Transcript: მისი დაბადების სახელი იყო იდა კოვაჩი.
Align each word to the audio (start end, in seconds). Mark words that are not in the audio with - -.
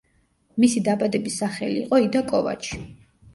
მისი 0.63 0.81
დაბადების 0.87 1.35
სახელი 1.41 1.77
იყო 1.83 2.01
იდა 2.07 2.23
კოვაჩი. 2.33 2.81